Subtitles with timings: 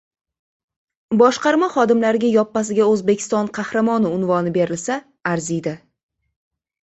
[1.21, 4.95] Boshqarma xodimlariga yoppasiga “Oʻzbekiston qahramoni” unvoni berilsa
[5.33, 5.75] arziydi.